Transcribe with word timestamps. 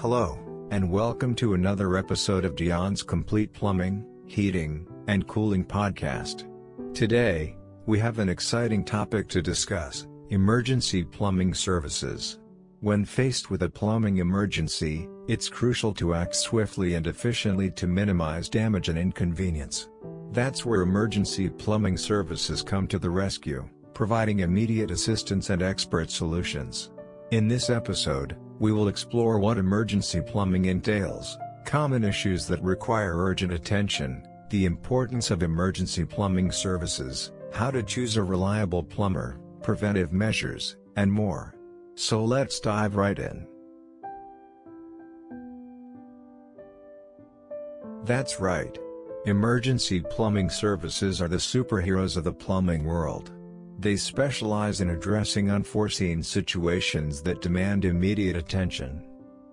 Hello, 0.00 0.38
and 0.70 0.88
welcome 0.88 1.34
to 1.34 1.54
another 1.54 1.96
episode 1.96 2.44
of 2.44 2.54
Dion's 2.54 3.02
Complete 3.02 3.52
Plumbing, 3.52 4.06
Heating, 4.26 4.86
and 5.08 5.26
Cooling 5.26 5.64
Podcast. 5.64 6.46
Today, 6.94 7.56
we 7.86 7.98
have 7.98 8.20
an 8.20 8.28
exciting 8.28 8.84
topic 8.84 9.26
to 9.30 9.42
discuss 9.42 10.06
emergency 10.30 11.02
plumbing 11.02 11.52
services. 11.52 12.38
When 12.78 13.04
faced 13.04 13.50
with 13.50 13.64
a 13.64 13.68
plumbing 13.68 14.18
emergency, 14.18 15.08
it's 15.26 15.48
crucial 15.48 15.92
to 15.94 16.14
act 16.14 16.36
swiftly 16.36 16.94
and 16.94 17.08
efficiently 17.08 17.68
to 17.72 17.88
minimize 17.88 18.48
damage 18.48 18.88
and 18.88 18.98
inconvenience. 19.00 19.88
That's 20.30 20.64
where 20.64 20.82
emergency 20.82 21.50
plumbing 21.50 21.96
services 21.96 22.62
come 22.62 22.86
to 22.86 23.00
the 23.00 23.10
rescue, 23.10 23.68
providing 23.94 24.40
immediate 24.40 24.92
assistance 24.92 25.50
and 25.50 25.60
expert 25.60 26.08
solutions. 26.08 26.92
In 27.32 27.48
this 27.48 27.68
episode, 27.68 28.36
we 28.58 28.72
will 28.72 28.88
explore 28.88 29.38
what 29.38 29.58
emergency 29.58 30.20
plumbing 30.20 30.66
entails, 30.66 31.38
common 31.64 32.04
issues 32.04 32.46
that 32.46 32.62
require 32.62 33.16
urgent 33.16 33.52
attention, 33.52 34.26
the 34.50 34.64
importance 34.64 35.30
of 35.30 35.42
emergency 35.42 36.04
plumbing 36.04 36.50
services, 36.50 37.32
how 37.52 37.70
to 37.70 37.82
choose 37.82 38.16
a 38.16 38.22
reliable 38.22 38.82
plumber, 38.82 39.38
preventive 39.62 40.12
measures, 40.12 40.76
and 40.96 41.12
more. 41.12 41.54
So 41.94 42.24
let's 42.24 42.60
dive 42.60 42.96
right 42.96 43.18
in. 43.18 43.46
That's 48.04 48.40
right. 48.40 48.78
Emergency 49.26 50.00
plumbing 50.00 50.48
services 50.48 51.20
are 51.20 51.28
the 51.28 51.36
superheroes 51.36 52.16
of 52.16 52.24
the 52.24 52.32
plumbing 52.32 52.84
world. 52.84 53.32
They 53.80 53.94
specialize 53.94 54.80
in 54.80 54.90
addressing 54.90 55.52
unforeseen 55.52 56.20
situations 56.20 57.22
that 57.22 57.40
demand 57.40 57.84
immediate 57.84 58.36
attention. 58.36 59.04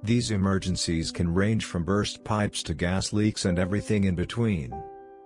These 0.02 0.32
emergencies 0.32 1.12
can 1.12 1.32
range 1.32 1.66
from 1.66 1.84
burst 1.84 2.24
pipes 2.24 2.64
to 2.64 2.74
gas 2.74 3.14
leaks 3.14 3.46
and 3.46 3.60
everything 3.60 4.06
in 4.06 4.16
between. 4.16 4.74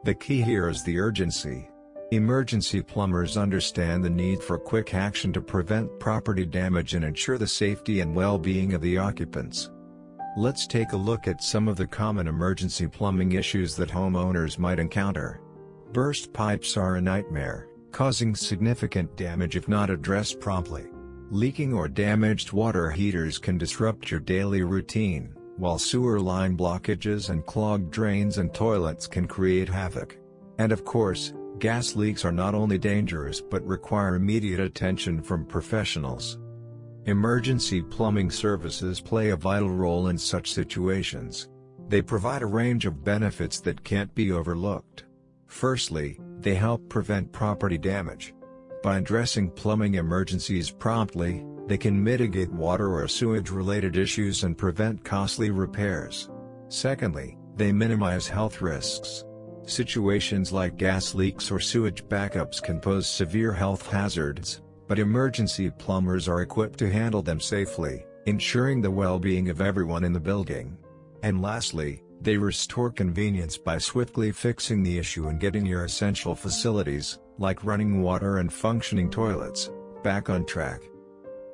The 0.04 0.16
key 0.16 0.42
here 0.42 0.68
is 0.68 0.84
the 0.84 1.00
urgency. 1.00 1.70
Emergency 2.12 2.82
plumbers 2.82 3.38
understand 3.38 4.04
the 4.04 4.10
need 4.10 4.44
for 4.44 4.58
quick 4.58 4.94
action 4.94 5.32
to 5.32 5.42
prevent 5.42 6.00
property 6.00 6.46
damage 6.46 6.94
and 6.94 7.06
ensure 7.06 7.38
the 7.38 7.48
safety 7.48 8.02
and 8.02 8.14
well-being 8.14 8.74
of 8.74 8.82
the 8.82 8.98
occupants. 8.98 9.70
Let's 10.36 10.68
take 10.68 10.92
a 10.92 10.98
look 10.98 11.28
at 11.28 11.42
some 11.42 11.70
of 11.70 11.78
the 11.78 11.88
common 11.88 12.28
emergency 12.28 12.88
plumbing 12.88 13.32
issues 13.32 13.76
that 13.78 13.90
homeowners 13.90 14.60
might 14.60 14.80
encounter. 14.80 15.40
Burst 15.94 16.34
pipes 16.34 16.78
are 16.78 16.96
a 16.96 17.02
nightmare, 17.02 17.69
causing 17.92 18.36
significant 18.36 19.16
damage 19.16 19.56
if 19.56 19.68
not 19.68 19.90
addressed 19.90 20.40
promptly. 20.40 20.88
Leaking 21.32 21.74
or 21.74 21.88
damaged 21.88 22.52
water 22.52 22.90
heaters 22.90 23.38
can 23.38 23.58
disrupt 23.58 24.10
your 24.10 24.20
daily 24.20 24.64
routine, 24.64 25.36
while 25.58 25.78
sewer 25.78 26.20
line 26.20 26.58
blockages 26.58 27.30
and 27.30 27.46
clogged 27.46 27.92
drains 27.92 28.38
and 28.38 28.54
toilets 28.54 29.08
can 29.08 29.28
create 29.28 29.70
havoc. 29.70 30.18
And 30.58 30.72
of 30.72 30.84
course, 30.84 31.34
Gas 31.60 31.98
leaks 31.98 32.24
are 32.24 32.32
not 32.32 32.56
only 32.56 32.78
dangerous 32.78 33.42
but 33.42 33.66
require 33.66 34.16
immediate 34.16 34.62
attention 34.62 35.22
from 35.22 35.46
professionals. 35.46 36.40
Emergency 37.06 37.82
plumbing 37.82 38.32
services 38.32 39.02
play 39.02 39.32
a 39.32 39.36
vital 39.36 39.70
role 39.70 40.08
in 40.08 40.18
such 40.18 40.54
situations. 40.54 41.50
They 41.90 42.02
provide 42.02 42.44
a 42.44 42.46
range 42.46 42.86
of 42.86 43.04
benefits 43.04 43.60
that 43.62 43.84
can't 43.84 44.14
be 44.16 44.32
overlooked. 44.32 45.04
Firstly, 45.48 46.18
they 46.42 46.56
help 46.56 46.88
prevent 46.90 47.32
property 47.32 47.78
damage. 47.78 48.34
By 48.82 48.98
addressing 48.98 49.52
plumbing 49.52 49.96
emergencies 49.96 50.72
promptly, 50.72 51.46
they 51.68 51.78
can 51.78 52.04
mitigate 52.04 52.52
water 52.52 52.94
or 52.94 53.08
sewage-related 53.08 53.98
issues 53.98 54.44
and 54.44 54.58
prevent 54.58 55.04
costly 55.04 55.52
repairs. 55.52 56.30
Secondly, 56.70 57.38
they 57.56 57.72
minimize 57.72 58.28
health 58.28 58.62
risks. 58.62 59.26
Situations 59.64 60.52
like 60.52 60.78
gas 60.78 61.14
leaks 61.14 61.52
or 61.52 61.60
sewage 61.60 62.04
backups 62.06 62.62
can 62.64 62.80
pose 62.80 63.08
severe 63.08 63.52
health 63.52 63.86
hazards, 63.88 64.62
but 64.88 64.98
emergency 64.98 65.70
plumbers 65.70 66.28
are 66.28 66.42
equipped 66.42 66.80
to 66.80 66.90
handle 66.90 67.22
them 67.22 67.40
safely, 67.40 68.06
ensuring 68.26 68.82
the 68.82 68.90
well-being 68.90 69.50
of 69.50 69.62
everyone 69.62 70.04
in 70.04 70.14
the 70.14 70.20
building. 70.20 70.76
And 71.22 71.42
lastly, 71.42 72.02
they 72.22 72.38
restore 72.38 72.90
convenience 72.90 73.58
by 73.58 73.78
swiftly 73.78 74.32
fixing 74.32 74.84
the 74.84 74.98
issue 74.98 75.28
and 75.28 75.40
getting 75.40 75.66
your 75.66 75.86
essential 75.86 76.36
facilities, 76.36 77.20
like 77.38 77.64
running 77.64 78.02
water 78.02 78.38
and 78.38 78.52
functioning 78.52 79.10
toilets, 79.10 79.72
back 80.04 80.30
on 80.30 80.46
track. 80.46 80.82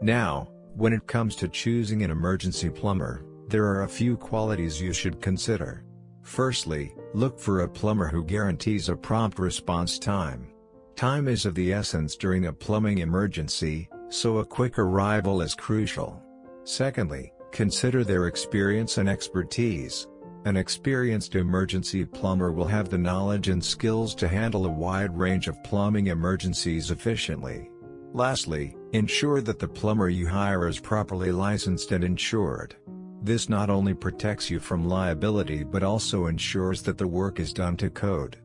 Now, 0.02 0.50
when 0.76 0.94
it 0.94 1.08
comes 1.08 1.36
to 1.38 1.48
choosing 1.48 2.04
an 2.04 2.12
emergency 2.12 2.70
plumber, 2.70 3.24
there 3.48 3.66
are 3.66 3.84
a 3.84 3.90
few 3.90 4.18
qualities 4.18 4.82
you 4.82 4.92
should 4.92 5.22
consider. 5.22 5.84
Firstly, 6.24 6.96
look 7.14 7.40
for 7.40 7.62
a 7.62 7.70
plumber 7.70 8.08
who 8.08 8.24
guarantees 8.24 8.90
a 8.90 8.96
prompt 8.96 9.38
response 9.38 10.00
time. 10.00 10.48
Time 10.96 11.28
is 11.28 11.46
of 11.46 11.54
the 11.54 11.72
essence 11.72 12.16
during 12.16 12.48
a 12.48 12.54
plumbing 12.54 13.00
emergency, 13.00 13.88
so 14.10 14.38
a 14.38 14.46
quick 14.46 14.80
arrival 14.80 15.42
is 15.42 15.54
crucial. 15.54 16.22
Secondly, 16.64 17.32
consider 17.52 18.04
their 18.04 18.28
experience 18.28 18.98
and 18.98 19.08
expertise. 19.08 20.08
An 20.46 20.58
experienced 20.58 21.34
emergency 21.34 22.06
plumber 22.06 22.52
will 22.52 22.68
have 22.68 22.90
the 22.90 23.00
knowledge 23.00 23.50
and 23.50 23.64
skills 23.64 24.14
to 24.16 24.28
handle 24.28 24.68
a 24.68 24.70
wide 24.70 25.18
range 25.18 25.48
of 25.48 25.64
plumbing 25.64 26.08
emergencies 26.08 26.92
efficiently. 26.92 27.72
Lastly, 28.14 28.78
ensure 28.94 29.42
that 29.42 29.58
the 29.58 29.68
plumber 29.68 30.08
you 30.08 30.28
hire 30.28 30.68
is 30.68 30.80
properly 30.80 31.32
licensed 31.32 31.92
and 31.92 32.04
insured. 32.04 32.76
This 33.24 33.50
not 33.50 33.72
only 33.72 33.96
protects 33.96 34.52
you 34.52 34.60
from 34.60 34.88
liability 34.88 35.64
but 35.64 35.82
also 35.82 36.28
ensures 36.28 36.84
that 36.84 37.00
the 37.00 37.08
work 37.08 37.40
is 37.40 37.52
done 37.52 37.76
to 37.78 37.90
code. 37.90 38.38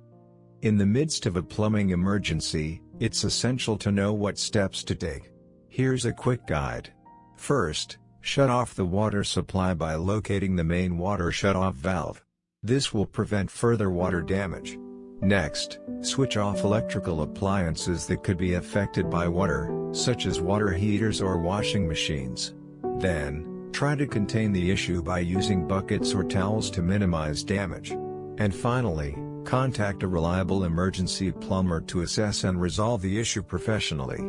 In 0.63 0.79
the 0.79 0.87
midst 0.87 1.27
of 1.27 1.37
a 1.37 1.43
plumbing 1.43 1.91
emergency, 1.91 2.81
it's 2.99 3.25
essential 3.25 3.77
to 3.77 3.93
know 3.93 4.15
what 4.15 4.39
steps 4.39 4.83
to 4.85 4.95
take. 4.95 5.31
Here's 5.69 6.07
a 6.07 6.13
quick 6.13 6.47
guide. 6.47 6.91
First, 7.37 7.99
shut 8.21 8.51
off 8.51 8.75
the 8.75 8.85
water 8.85 9.25
supply 9.25 9.75
by 9.75 9.95
locating 9.95 10.57
the 10.57 10.65
main 10.65 10.99
water 10.99 11.31
shutoff 11.31 11.75
valve. 11.75 12.25
This 12.63 12.93
will 12.93 13.07
prevent 13.07 13.51
further 13.51 13.91
water 13.91 14.21
damage. 14.23 14.79
Next, 15.21 15.79
switch 16.03 16.37
off 16.37 16.65
electrical 16.65 17.23
appliances 17.23 18.07
that 18.07 18.23
could 18.23 18.39
be 18.39 18.55
affected 18.55 19.11
by 19.11 19.29
water, 19.29 19.91
such 19.93 20.27
as 20.27 20.41
water 20.41 20.73
heaters 20.73 21.21
or 21.21 21.39
washing 21.39 21.87
machines. 21.87 22.55
Then, 22.99 23.51
Try 23.73 23.95
to 23.95 24.07
contain 24.07 24.53
the 24.53 24.71
issue 24.71 25.03
by 25.03 25.21
using 25.21 25.67
buckets 25.67 26.13
or 26.13 26.25
towels 26.25 26.71
to 26.73 26.83
minimize 26.83 27.43
damage. 27.43 27.93
And 27.93 28.55
finally, 28.55 29.17
contact 29.45 30.03
a 30.03 30.09
reliable 30.09 30.65
emergency 30.65 31.33
plumber 31.33 31.81
to 31.83 32.03
assess 32.03 32.45
and 32.45 32.61
resolve 32.61 33.01
the 33.01 33.19
issue 33.19 33.43
professionally. 33.43 34.21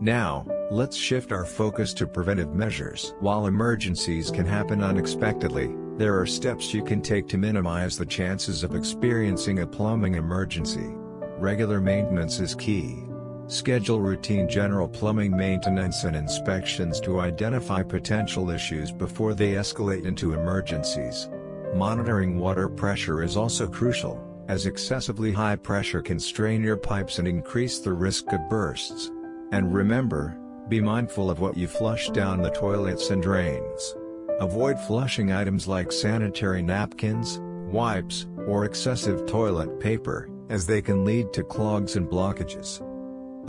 Now, 0.00 0.46
let's 0.72 0.96
shift 0.96 1.32
our 1.32 1.44
focus 1.44 1.92
to 1.92 2.06
preventive 2.06 2.54
measures. 2.54 3.14
While 3.20 3.46
emergencies 3.46 4.30
can 4.30 4.46
happen 4.46 4.82
unexpectedly, 4.82 5.70
there 5.98 6.18
are 6.18 6.24
steps 6.24 6.72
you 6.72 6.82
can 6.82 7.02
take 7.02 7.28
to 7.28 7.36
minimize 7.36 7.98
the 7.98 8.06
chances 8.06 8.64
of 8.64 8.74
experiencing 8.74 9.58
a 9.58 9.66
plumbing 9.66 10.14
emergency. 10.14 10.94
Regular 11.36 11.78
maintenance 11.78 12.40
is 12.40 12.54
key. 12.54 13.04
Schedule 13.48 14.00
routine 14.00 14.48
general 14.48 14.88
plumbing 14.88 15.36
maintenance 15.36 16.04
and 16.04 16.16
inspections 16.16 17.00
to 17.00 17.20
identify 17.20 17.82
potential 17.82 18.48
issues 18.48 18.90
before 18.90 19.34
they 19.34 19.52
escalate 19.52 20.06
into 20.06 20.32
emergencies. 20.32 21.28
Monitoring 21.74 22.38
water 22.38 22.70
pressure 22.70 23.22
is 23.22 23.36
also 23.36 23.66
crucial, 23.66 24.24
as 24.48 24.64
excessively 24.64 25.32
high 25.32 25.56
pressure 25.56 26.00
can 26.00 26.18
strain 26.18 26.62
your 26.62 26.78
pipes 26.78 27.18
and 27.18 27.28
increase 27.28 27.78
the 27.78 27.92
risk 27.92 28.32
of 28.32 28.48
bursts. 28.48 29.10
And 29.52 29.74
remember, 29.74 30.38
be 30.72 30.80
mindful 30.80 31.30
of 31.30 31.38
what 31.38 31.54
you 31.54 31.68
flush 31.68 32.08
down 32.12 32.40
the 32.40 32.48
toilets 32.48 33.10
and 33.10 33.22
drains. 33.22 33.94
Avoid 34.40 34.78
flushing 34.80 35.30
items 35.30 35.68
like 35.68 35.92
sanitary 35.92 36.62
napkins, 36.62 37.40
wipes, 37.70 38.26
or 38.46 38.64
excessive 38.64 39.26
toilet 39.26 39.78
paper, 39.80 40.30
as 40.48 40.64
they 40.64 40.80
can 40.80 41.04
lead 41.04 41.30
to 41.34 41.44
clogs 41.44 41.96
and 41.96 42.08
blockages. 42.08 42.80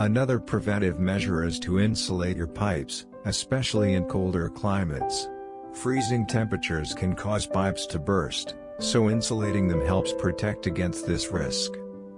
Another 0.00 0.38
preventive 0.38 0.98
measure 0.98 1.44
is 1.44 1.58
to 1.60 1.80
insulate 1.80 2.36
your 2.36 2.46
pipes, 2.46 3.06
especially 3.24 3.94
in 3.94 4.04
colder 4.04 4.50
climates. 4.50 5.30
Freezing 5.72 6.26
temperatures 6.26 6.92
can 6.92 7.14
cause 7.14 7.46
pipes 7.46 7.86
to 7.86 7.98
burst, 7.98 8.54
so 8.80 9.08
insulating 9.08 9.66
them 9.66 9.80
helps 9.80 10.12
protect 10.12 10.66
against 10.66 11.06
this 11.06 11.30
risk. 11.30 11.72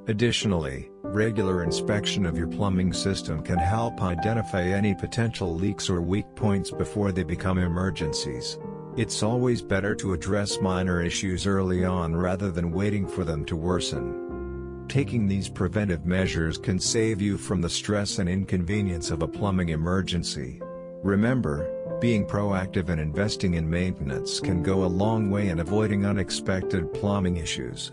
Additionally, 0.08 0.91
regular 1.03 1.64
inspection 1.64 2.26
of 2.26 2.38
your 2.38 2.47
plumbing 2.47 2.93
system 2.93 3.43
can 3.43 3.58
help 3.58 4.03
identify 4.03 4.62
any 4.62 4.94
potential 4.94 5.55
leaks 5.55 5.91
or 5.91 6.00
weak 6.00 6.26
points 6.37 6.70
before 6.70 7.12
they 7.12 7.25
become 7.25 7.58
emergencies. 7.58 8.58
It's 8.97 9.23
always 9.23 9.62
better 9.62 9.94
to 9.97 10.12
address 10.12 10.61
minor 10.61 11.03
issues 11.03 11.47
early 11.47 11.85
on 11.85 12.14
rather 12.14 12.50
than 12.50 12.73
waiting 12.73 13.06
for 13.06 13.25
them 13.25 13.44
to 13.47 13.56
worsen. 13.56 14.85
Taking 14.88 15.26
these 15.26 15.49
preventive 15.49 16.06
measures 16.06 16.56
can 16.56 16.79
save 16.79 17.20
you 17.20 17.37
from 17.37 17.61
the 17.61 17.69
stress 17.69 18.19
and 18.19 18.29
inconvenience 18.29 19.11
of 19.11 19.23
a 19.23 19.29
plumbing 19.29 19.70
emergency. 19.70 20.61
Remember, 21.02 21.73
Being 22.00 22.26
proactive 22.26 22.91
and 22.91 23.00
investing 23.00 23.55
in 23.55 23.69
maintenance 23.69 24.38
can 24.38 24.62
go 24.62 24.85
a 24.85 24.87
long 24.87 25.31
way 25.31 25.49
in 25.49 25.61
avoiding 25.61 26.05
unexpected 26.05 26.93
plumbing 26.93 27.38
issues. 27.38 27.93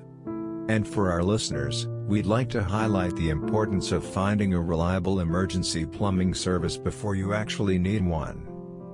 And 0.70 0.88
for 0.88 1.12
our 1.12 1.22
listeners, 1.22 1.88
we'd 2.08 2.26
like 2.26 2.50
to 2.52 2.64
highlight 2.64 3.16
the 3.16 3.30
importance 3.30 3.92
of 3.92 4.06
finding 4.06 4.54
a 4.54 4.62
reliable 4.62 5.20
emergency 5.20 5.86
plumbing 5.86 6.34
service 6.34 6.78
before 6.78 7.16
you 7.16 7.34
actually 7.34 7.78
need 7.78 8.06
one. 8.06 8.48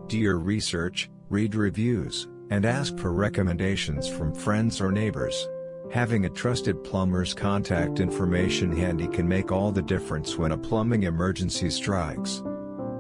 Do 0.08 0.18
your 0.18 0.40
research, 0.40 1.10
read 1.30 1.54
reviews, 1.54 2.28
and 2.50 2.66
ask 2.66 2.98
for 2.98 3.14
recommendations 3.14 4.10
from 4.10 4.34
friends 4.34 4.82
or 4.82 4.92
neighbors. 4.92 5.48
Having 5.92 6.26
a 6.26 6.30
trusted 6.30 6.84
plumber's 6.84 7.34
contact 7.34 8.00
information 8.00 8.76
handy 8.76 9.08
can 9.08 9.28
make 9.28 9.52
all 9.52 9.72
the 9.72 9.82
difference 9.82 10.38
when 10.38 10.52
a 10.52 10.58
plumbing 10.58 11.04
emergency 11.04 11.70
strikes. 11.70 12.42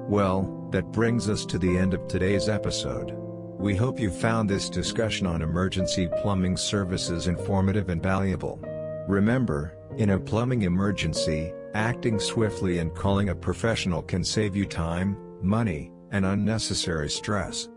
Well, 0.07 0.68
that 0.72 0.92
brings 0.92 1.30
us 1.30 1.45
to 1.48 1.57
the 1.57 1.77
end 1.77 1.94
of 1.94 2.07
today's 2.07 2.50
episode. 2.50 3.15
We 3.60 3.76
hope 3.76 4.00
you 4.00 4.10
found 4.10 4.50
this 4.50 4.70
discussion 4.70 5.28
on 5.28 5.42
emergency 5.42 6.08
plumbing 6.22 6.56
services 6.56 7.28
informative 7.28 7.90
and 7.90 8.02
valuable. 8.02 8.58
Remember, 9.06 9.76
in 9.98 10.12
a 10.12 10.18
plumbing 10.18 10.62
emergency, 10.62 11.52
acting 11.74 12.22
swiftly 12.22 12.78
and 12.78 12.96
calling 12.96 13.28
a 13.28 13.36
professional 13.36 14.02
can 14.02 14.24
save 14.24 14.56
you 14.56 14.66
time, 14.66 15.18
money, 15.42 15.92
and 16.12 16.26
unnecessary 16.26 17.10
stress. 17.10 17.68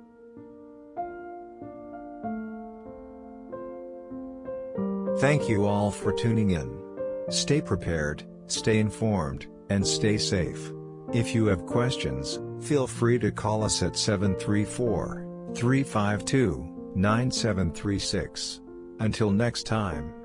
Thank 5.19 5.49
you 5.49 5.67
all 5.67 5.91
for 5.91 6.13
tuning 6.13 6.51
in. 6.51 6.81
Stay 7.29 7.61
prepared, 7.61 8.23
stay 8.47 8.79
informed, 8.79 9.49
and 9.69 9.85
stay 9.85 10.17
safe. 10.17 10.71
If 11.13 11.35
you 11.35 11.47
have 11.47 11.67
questions, 11.67 12.39
feel 12.61 12.87
free 12.87 13.19
to 13.19 13.33
call 13.33 13.65
us 13.65 13.83
at 13.83 13.97
734 13.97 15.32
352 15.55 16.93
9736. 16.95 18.61
Until 19.01 19.31
next 19.31 19.65
time. 19.65 20.22